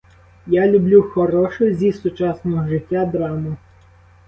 [0.47, 3.55] І я люблю хорошу зі сучасного життя драму.